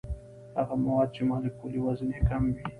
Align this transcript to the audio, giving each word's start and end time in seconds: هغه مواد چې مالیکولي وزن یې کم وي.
هغه 0.57 0.75
مواد 0.83 1.09
چې 1.15 1.21
مالیکولي 1.29 1.79
وزن 1.81 2.09
یې 2.15 2.21
کم 2.29 2.41
وي. 2.53 2.63